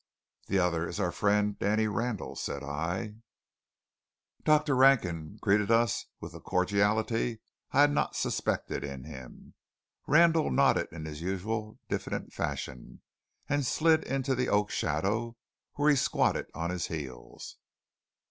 [0.47, 3.17] "The other is our friend Danny Randall," said I.
[4.41, 4.75] Dr.
[4.75, 7.39] Rankin greeted us with a cordiality
[7.71, 9.53] I had not suspected in him.
[10.07, 13.03] Randall nodded in his usual diffident fashion,
[13.47, 15.37] and slid into the oak shadow,
[15.75, 17.57] where he squatted on his heels.